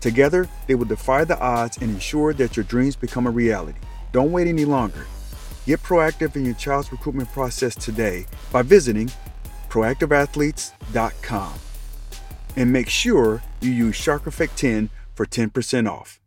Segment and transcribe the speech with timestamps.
[0.00, 3.78] Together, they will defy the odds and ensure that your dreams become a reality.
[4.12, 5.06] Don't wait any longer.
[5.66, 9.10] Get proactive in your child's recruitment process today by visiting
[9.68, 11.54] proactiveathletes.com.
[12.56, 16.20] And make sure you use Shark Effect 10 for 10% off.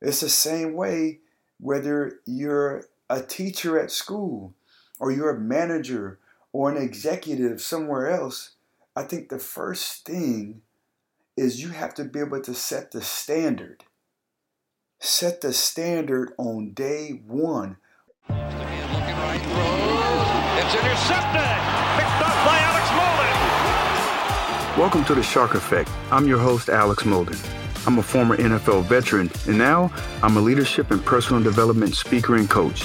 [0.00, 1.20] It's the same way
[1.58, 4.54] whether you're a teacher at school
[4.98, 6.18] or you're a manager
[6.52, 8.52] or an executive somewhere else.
[8.96, 10.62] I think the first thing
[11.40, 13.82] is you have to be able to set the standard.
[15.00, 17.78] Set the standard on day one.
[18.28, 18.36] It's
[20.74, 21.48] intercepted.
[21.96, 24.78] Picked up by Alex Molden.
[24.78, 25.88] Welcome to the Shark Effect.
[26.10, 27.38] I'm your host, Alex Molden.
[27.86, 29.90] I'm a former NFL veteran, and now
[30.22, 32.84] I'm a leadership and personal development speaker and coach.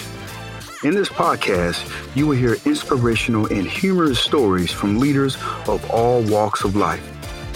[0.85, 1.85] In this podcast,
[2.16, 5.35] you will hear inspirational and humorous stories from leaders
[5.68, 7.15] of all walks of life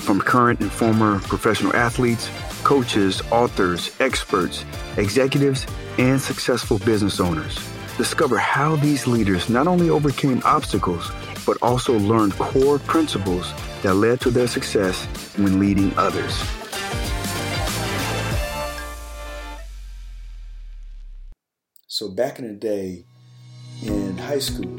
[0.09, 2.31] from current and former professional athletes,
[2.63, 4.65] coaches, authors, experts,
[4.97, 5.67] executives,
[5.99, 7.59] and successful business owners.
[7.95, 11.11] Discover how these leaders not only overcame obstacles,
[11.45, 13.53] but also learned core principles
[13.83, 15.05] that led to their success
[15.37, 16.33] when leading others.
[21.85, 23.05] So, back in the day
[23.83, 24.75] in high school,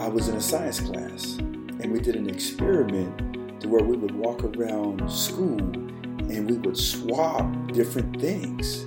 [0.00, 4.12] I was in a science class and we did an experiment to where we would
[4.12, 8.84] walk around school and we would swab different things,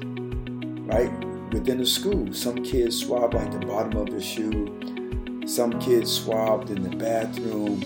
[0.86, 1.12] right?
[1.52, 2.34] Within the school.
[2.34, 4.68] Some kids swabbed like the bottom of their shoe,
[5.46, 7.84] some kids swabbed in the bathroom,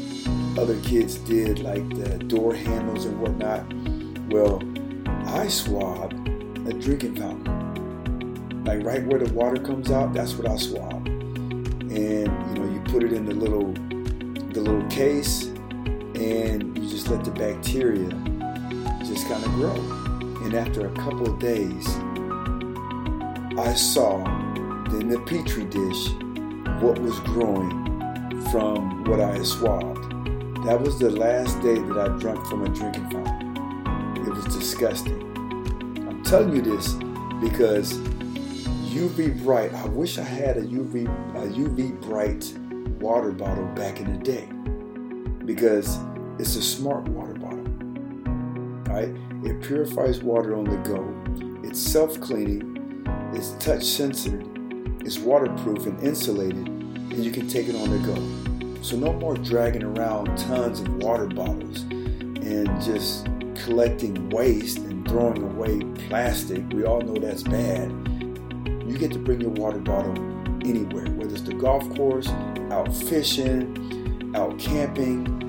[0.58, 3.66] other kids did like the door handles and whatnot.
[4.32, 4.64] Well,
[5.28, 6.14] I swabbed
[6.68, 8.64] a drinking fountain.
[8.64, 11.08] Like right where the water comes out, that's what I swabbed.
[11.08, 13.74] And you know, you put it in the little
[14.54, 15.44] the little case
[16.16, 16.77] and
[17.10, 18.10] let the bacteria
[19.06, 19.76] just kind of grow.
[20.44, 21.88] And after a couple of days,
[23.58, 24.26] I saw
[24.92, 26.10] in the petri dish
[26.82, 27.72] what was growing
[28.52, 30.04] from what I had swabbed.
[30.66, 34.18] That was the last day that I drank from a drinking fountain.
[34.18, 35.22] It was disgusting.
[36.08, 36.94] I'm telling you this
[37.42, 37.94] because
[38.94, 44.50] UVBrite, I wish I had a UV, a UVBrite water bottle back in the day
[45.46, 45.98] because
[46.40, 47.64] it's a smart water bottle.
[48.94, 49.10] Right?
[49.44, 51.68] It purifies water on the go.
[51.68, 53.06] It's self-cleaning.
[53.34, 54.48] It's touch sensitive.
[55.02, 58.82] It's waterproof and insulated, and you can take it on the go.
[58.82, 63.26] So no more dragging around tons of water bottles and just
[63.56, 66.64] collecting waste and throwing away plastic.
[66.72, 67.90] We all know that's bad.
[68.88, 70.14] You get to bring your water bottle
[70.66, 72.28] anywhere, whether it's the golf course,
[72.72, 75.47] out fishing, out camping,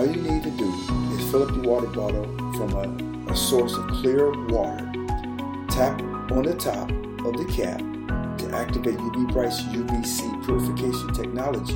[0.00, 0.72] all you need to do
[1.12, 2.24] is fill up your water bottle
[2.56, 4.90] from a, a source of clear water.
[5.68, 6.00] Tap
[6.32, 6.90] on the top
[7.26, 7.78] of the cap
[8.38, 11.74] to activate UVBrite's UVC purification technology.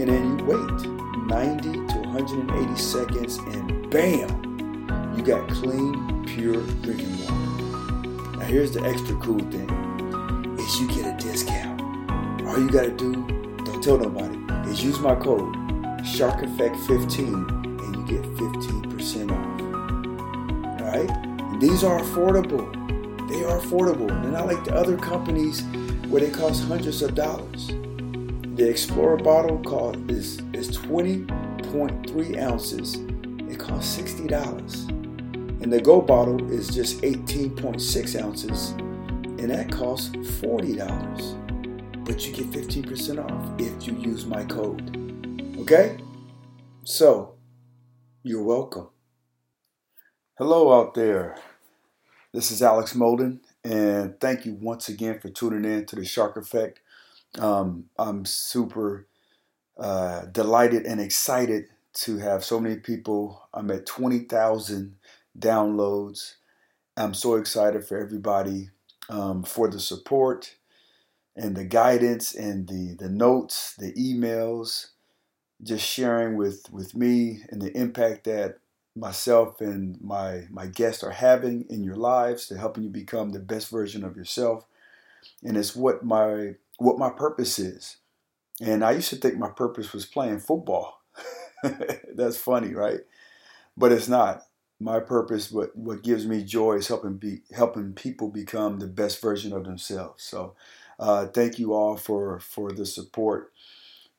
[0.00, 0.86] And then you wait
[1.26, 8.38] 90 to 180 seconds and bam, you got clean, pure drinking water.
[8.38, 9.68] Now here's the extra cool thing
[10.58, 11.82] is you get a discount.
[12.46, 13.12] All you gotta do,
[13.66, 14.38] don't tell nobody,
[14.70, 15.59] is use my code
[16.10, 20.80] Shark Effect 15 and you get 15% off.
[20.80, 21.60] Alright?
[21.60, 22.66] These are affordable.
[23.28, 24.08] They are affordable.
[24.08, 25.62] They're not like the other companies
[26.08, 27.68] where they cost hundreds of dollars.
[28.56, 32.96] The Explorer bottle cost is, is 20.3 ounces.
[33.48, 34.88] It costs $60.
[35.62, 42.04] And the Go bottle is just 18.6 ounces, and that costs $40.
[42.04, 44.99] But you get 15% off if you use my code.
[45.72, 45.98] Okay?
[46.82, 47.36] So,
[48.24, 48.88] you're welcome.
[50.36, 51.36] Hello out there.
[52.34, 56.36] This is Alex Molden, and thank you once again for tuning in to the Shark
[56.36, 56.80] Effect.
[57.38, 59.06] Um, I'm super
[59.78, 61.66] uh, delighted and excited
[62.02, 63.46] to have so many people.
[63.54, 64.96] I'm at 20,000
[65.38, 66.34] downloads.
[66.96, 68.70] I'm so excited for everybody
[69.08, 70.56] um, for the support
[71.36, 74.88] and the guidance and the, the notes, the emails,
[75.62, 78.58] just sharing with, with me and the impact that
[78.96, 83.38] myself and my my guests are having in your lives to helping you become the
[83.38, 84.66] best version of yourself.
[85.44, 87.98] And it's what my what my purpose is.
[88.60, 91.02] And i used to think my purpose was playing football.
[92.14, 93.00] That's funny right?
[93.76, 94.42] But it's not.
[94.80, 99.20] My purpose what what gives me joy is helping be helping people become the best
[99.20, 100.24] version of themselves.
[100.24, 100.54] So
[100.98, 103.52] uh, thank you all for for the support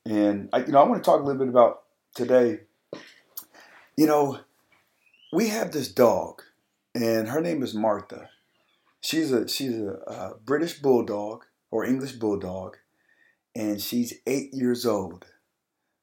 [0.05, 1.83] and I, you know i want to talk a little bit about
[2.15, 2.61] today.
[3.97, 4.39] You know
[5.31, 6.41] we have this dog
[6.93, 8.29] and her name is martha.
[9.01, 12.77] She's a she's a, a british bulldog or english bulldog
[13.55, 15.25] and she's eight years old.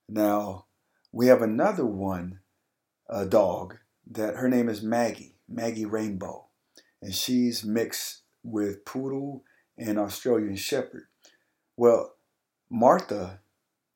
[0.09, 0.67] Now
[1.13, 2.41] we have another one
[3.09, 3.79] a dog
[4.11, 6.47] that her name is Maggie, Maggie Rainbow,
[7.03, 9.45] and she's mixed with Poodle
[9.77, 11.05] and Australian Shepherd.
[11.77, 12.15] Well,
[12.71, 13.41] Martha,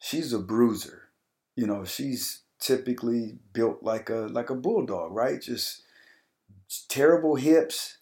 [0.03, 1.09] she's a bruiser.
[1.57, 5.41] You know, she's typically built like a like a bulldog, right?
[5.41, 5.83] Just
[6.89, 7.99] terrible hips.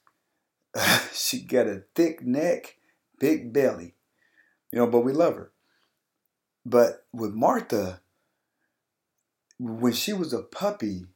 [1.13, 2.77] she got a thick neck,
[3.19, 3.95] big belly.
[4.73, 5.53] You know, but we love her.
[6.65, 8.01] But with Martha,
[9.59, 11.07] when she was a puppy,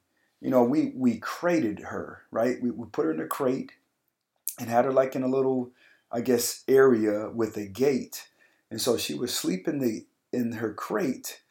[0.41, 2.61] you know, we we crated her, right?
[2.63, 3.73] We, we put her in a crate
[4.59, 5.71] and had her like in a little,
[6.11, 8.29] I guess, area with a gate.
[8.71, 10.05] And so she would sleep in the
[10.35, 11.43] in her crate.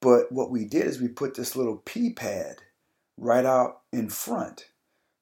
[0.00, 2.56] But what we did is we put this little pee pad
[3.16, 4.66] right out in front.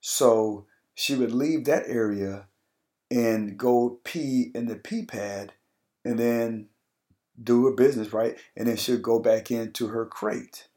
[0.01, 2.47] So she would leave that area
[3.11, 5.53] and go pee in the pee pad
[6.05, 6.69] and then
[7.43, 8.37] do her business, right?
[8.57, 10.69] And then she'll go back into her crate.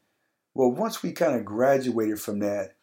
[0.54, 2.76] Well, once we kind of graduated from that,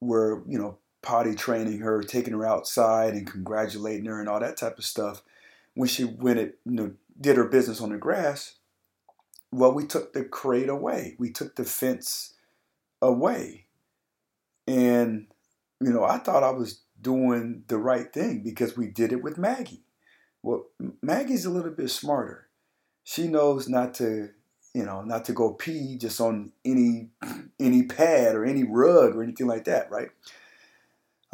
[0.00, 4.56] we're, you know, potty training her, taking her outside and congratulating her and all that
[4.56, 5.22] type of stuff.
[5.74, 8.56] When she went it, you know, did her business on the grass,
[9.52, 11.16] well, we took the crate away.
[11.18, 12.34] We took the fence
[13.00, 13.66] away.
[14.66, 15.26] And,
[15.80, 19.38] you know, I thought I was doing the right thing because we did it with
[19.38, 19.84] Maggie.
[20.42, 20.66] Well,
[21.02, 22.48] Maggie's a little bit smarter.
[23.04, 24.30] She knows not to
[24.74, 27.08] you know, not to go pee just on any
[27.60, 30.08] any pad or any rug or anything like that, right?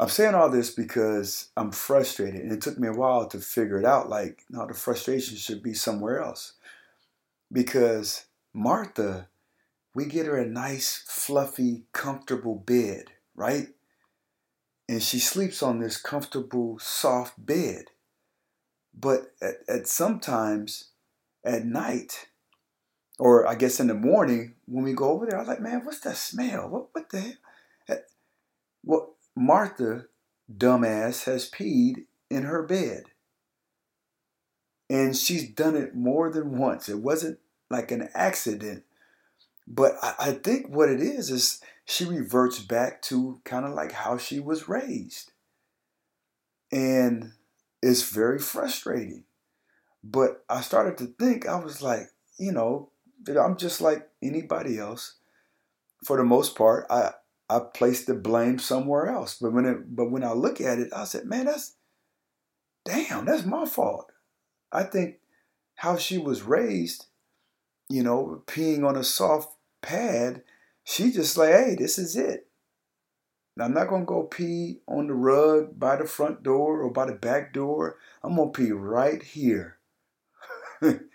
[0.01, 3.77] I'm saying all this because I'm frustrated, and it took me a while to figure
[3.77, 4.09] it out.
[4.09, 6.53] Like, no, the frustration should be somewhere else.
[7.51, 9.27] Because Martha,
[9.93, 13.67] we get her a nice, fluffy, comfortable bed, right?
[14.89, 17.85] And she sleeps on this comfortable, soft bed.
[18.99, 20.89] But at, at sometimes
[21.45, 22.27] at night,
[23.19, 25.85] or I guess in the morning when we go over there, I was like, man,
[25.85, 26.69] what's that smell?
[26.69, 27.37] What what the
[27.87, 27.97] hell?
[28.83, 30.05] Well, Martha,
[30.51, 33.05] dumbass, has peed in her bed.
[34.89, 36.89] And she's done it more than once.
[36.89, 38.83] It wasn't like an accident.
[39.67, 43.93] But I, I think what it is is she reverts back to kind of like
[43.93, 45.31] how she was raised.
[46.71, 47.31] And
[47.81, 49.23] it's very frustrating.
[50.03, 52.89] But I started to think, I was like, you know,
[53.27, 55.15] I'm just like anybody else.
[56.03, 57.11] For the most part, I
[57.51, 59.37] I placed the blame somewhere else.
[59.39, 61.75] But when it, but when I look at it, I said, man, that's
[62.85, 64.11] damn, that's my fault.
[64.71, 65.17] I think
[65.75, 67.07] how she was raised,
[67.89, 70.43] you know, peeing on a soft pad,
[70.83, 72.47] she just like, hey, this is it.
[73.57, 77.05] Now, I'm not gonna go pee on the rug by the front door or by
[77.05, 77.97] the back door.
[78.23, 79.77] I'm gonna pee right here.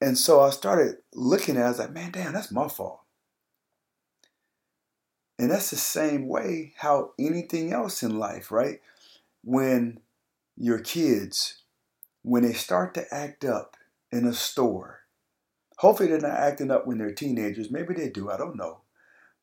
[0.00, 3.00] And so I started looking at it, I was like, man, damn, that's my fault.
[5.38, 8.80] And that's the same way how anything else in life, right?
[9.44, 10.00] When
[10.56, 11.62] your kids,
[12.22, 13.76] when they start to act up
[14.10, 15.00] in a store,
[15.78, 17.70] hopefully they're not acting up when they're teenagers.
[17.70, 18.80] Maybe they do, I don't know.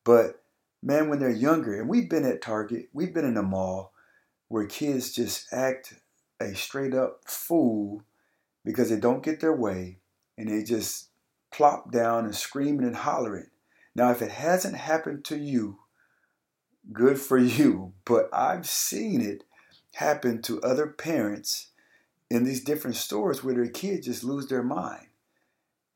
[0.02, 0.42] But
[0.82, 3.92] man, when they're younger, and we've been at Target, we've been in the mall
[4.48, 5.94] where kids just act
[6.40, 8.02] a straight up fool
[8.64, 9.98] because they don't get their way
[10.36, 11.08] and they just
[11.52, 13.46] plop down and screaming and hollering.
[13.94, 15.78] Now, if it hasn't happened to you,
[16.92, 17.92] good for you.
[18.04, 19.44] But I've seen it
[19.94, 21.68] happen to other parents
[22.30, 25.06] in these different stores where their kids just lose their mind.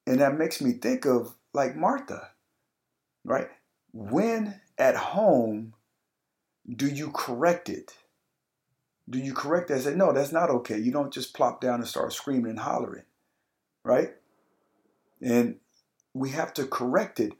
[0.06, 2.30] And that makes me think of like Martha,
[3.24, 3.48] right?
[3.92, 5.74] When at home
[6.68, 7.94] do you correct it?
[9.10, 10.78] Do you correct and say, no, that's not okay?
[10.78, 13.04] You don't just plop down and start screaming and hollering,
[13.82, 14.10] right?
[15.22, 15.56] And
[16.12, 17.32] we have to correct it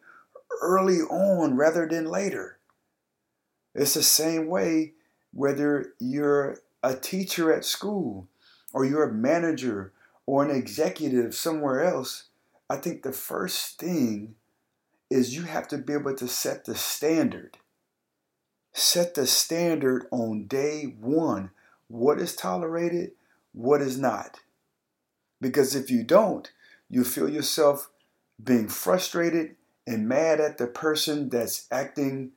[0.62, 2.57] early on rather than later.
[3.78, 4.94] It's the same way
[5.32, 8.26] whether you're a teacher at school
[8.72, 9.92] or you're a manager
[10.26, 12.24] or an executive somewhere else.
[12.68, 14.34] I think the first thing
[15.10, 17.58] is you have to be able to set the standard.
[18.72, 21.50] Set the standard on day one.
[21.86, 23.12] What is tolerated?
[23.52, 24.40] What is not?
[25.40, 26.50] Because if you don't,
[26.90, 27.90] you feel yourself
[28.42, 29.54] being frustrated
[29.86, 32.32] and mad at the person that's acting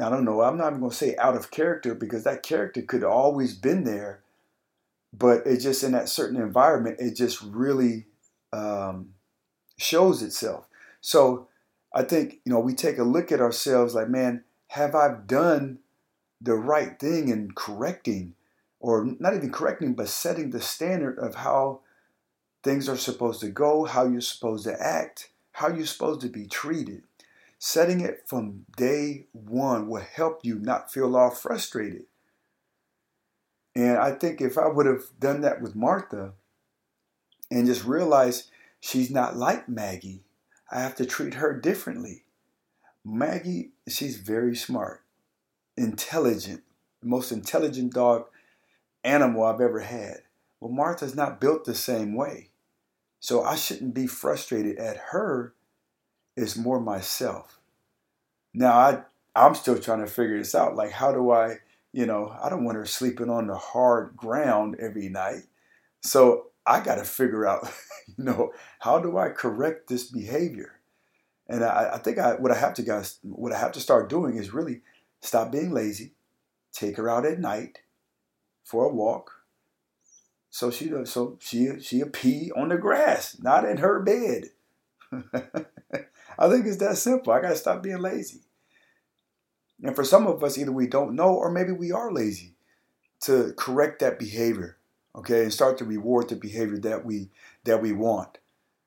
[0.00, 2.82] I don't know, I'm not even going to say out of character because that character
[2.82, 4.22] could always been there,
[5.12, 8.06] but it just in that certain environment, it just really
[8.52, 9.10] um,
[9.78, 10.66] shows itself.
[11.00, 11.46] So
[11.92, 15.78] I think, you know, we take a look at ourselves like, man, have I done
[16.40, 18.34] the right thing in correcting,
[18.80, 21.80] or not even correcting, but setting the standard of how
[22.64, 26.46] things are supposed to go, how you're supposed to act, how you're supposed to be
[26.46, 27.04] treated.
[27.58, 32.04] Setting it from day one will help you not feel all frustrated.
[33.74, 36.32] And I think if I would have done that with Martha
[37.50, 40.22] and just realized she's not like Maggie,
[40.70, 42.24] I have to treat her differently.
[43.04, 45.02] Maggie, she's very smart,
[45.76, 46.62] intelligent,
[47.00, 48.26] the most intelligent dog
[49.02, 50.22] animal I've ever had.
[50.60, 52.50] Well, Martha's not built the same way.
[53.20, 55.54] So I shouldn't be frustrated at her.
[56.36, 57.58] It's more myself.
[58.52, 59.02] Now I
[59.36, 60.76] I'm still trying to figure this out.
[60.76, 61.56] Like how do I,
[61.92, 65.44] you know, I don't want her sleeping on the hard ground every night.
[66.02, 67.68] So I got to figure out,
[68.18, 70.80] you know, how do I correct this behavior?
[71.48, 74.08] And I, I think I what I have to guys what I have to start
[74.08, 74.80] doing is really
[75.20, 76.14] stop being lazy,
[76.72, 77.80] take her out at night
[78.64, 79.32] for a walk,
[80.50, 84.50] so she so she she a pee on the grass, not in her bed.
[86.38, 87.32] I think it's that simple.
[87.32, 88.40] I gotta stop being lazy.
[89.82, 92.54] And for some of us, either we don't know or maybe we are lazy
[93.22, 94.76] to correct that behavior,
[95.16, 97.30] okay, and start to reward the behavior that we
[97.64, 98.38] that we want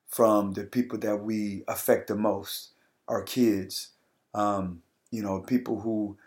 [0.08, 2.72] from the people that we affect the most,
[3.08, 3.90] our kids,
[4.34, 6.18] um, you know, people who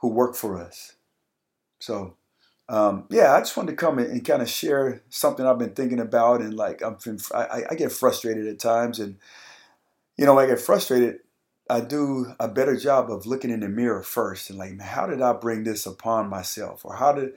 [0.00, 0.96] who work for us.
[1.78, 2.16] So
[2.68, 5.74] um, yeah, I just wanted to come and, and kind of share something I've been
[5.74, 6.96] thinking about, and like I'm,
[7.34, 9.16] I, I get frustrated at times, and
[10.16, 11.20] you know, I get frustrated.
[11.70, 15.22] I do a better job of looking in the mirror first and like, how did
[15.22, 17.32] I bring this upon myself, or how did,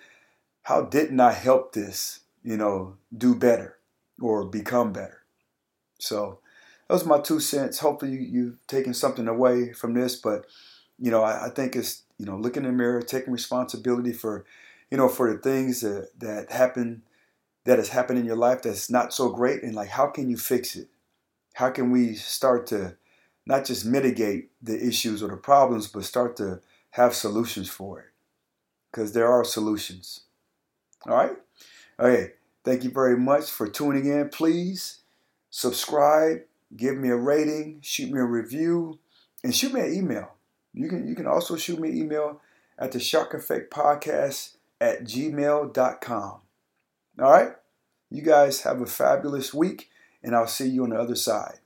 [0.63, 3.77] how didn't I help this, you know, do better
[4.20, 5.22] or become better?
[6.00, 6.39] So,
[6.89, 7.79] those are my two cents.
[7.79, 10.46] Hopefully, you, you've taken something away from this, but
[11.00, 14.46] you know, I, I think it's you know, looking in the mirror, taking responsibility for
[14.91, 17.01] you know, for the things that, that happen,
[17.65, 20.38] that has happened in your life that's not so great, and like, how can you
[20.38, 20.89] fix it?
[21.55, 22.97] How can we start to
[23.45, 26.59] not just mitigate the issues or the problems, but start to
[26.91, 28.05] have solutions for it?
[28.91, 30.24] Because there are solutions.
[31.07, 31.38] All right?
[31.97, 32.33] Okay.
[32.65, 34.27] Thank you very much for tuning in.
[34.29, 35.00] Please
[35.50, 36.39] subscribe,
[36.75, 39.00] give me a rating, shoot me a review,
[39.41, 40.33] and shoot me an email.
[40.74, 42.41] You can you can also shoot me an email
[42.77, 46.41] at the Shark Effect Podcast at gmail.com.
[47.21, 47.51] All right?
[48.09, 49.89] You guys have a fabulous week,
[50.25, 51.60] and I'll see you on the other side.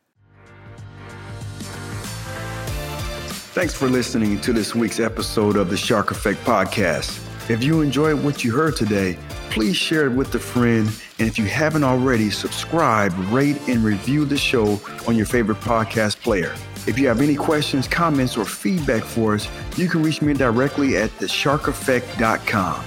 [3.52, 7.26] Thanks for listening to this week's episode of the Shark Effect Podcast.
[7.50, 9.18] If you enjoyed what you heard today,
[9.50, 10.88] please share it with a friend.
[11.18, 16.22] And if you haven't already, subscribe, rate, and review the show on your favorite podcast
[16.22, 16.54] player.
[16.88, 19.48] If you have any questions, comments, or feedback for us,
[19.78, 22.84] you can reach me directly at thesharkeffect.com.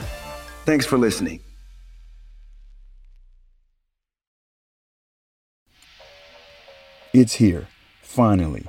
[0.64, 1.40] Thanks for listening.
[7.14, 7.68] It's here,
[8.00, 8.64] finally.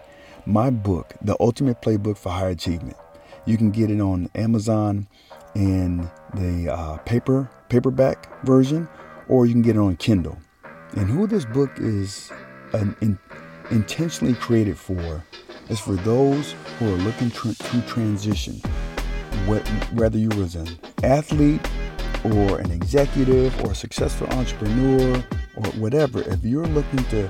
[0.46, 2.98] My book, The Ultimate Playbook for High Achievement.
[3.46, 5.08] You can get it on Amazon
[5.56, 8.90] in the uh, paper paperback version,
[9.30, 10.38] or you can get it on Kindle.
[10.98, 12.34] And who this book is
[12.74, 13.18] an, in,
[13.72, 15.24] intentionally created for
[15.70, 18.56] is for those who are looking to transition.
[19.94, 20.68] Whether you was an
[21.02, 21.66] athlete
[22.26, 25.24] or an executive or a successful entrepreneur
[25.56, 27.30] or whatever, if you're looking to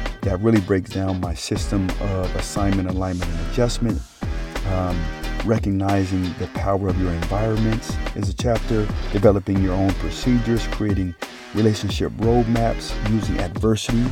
[0.21, 4.01] that really breaks down my system of assignment, alignment, and adjustment.
[4.67, 4.99] Um,
[5.45, 8.87] recognizing the power of your environments is a chapter.
[9.11, 11.15] Developing your own procedures, creating
[11.53, 14.05] relationship roadmaps, using adversity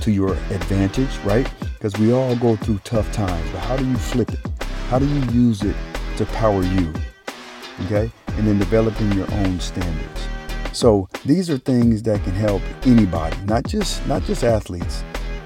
[0.00, 1.48] to your advantage, right?
[1.74, 4.40] Because we all go through tough times, but how do you flip it?
[4.88, 5.76] How do you use it
[6.16, 6.92] to power you?
[7.86, 8.10] Okay?
[8.28, 10.20] And then developing your own standards.
[10.72, 15.04] So these are things that can help anybody, not just not just athletes.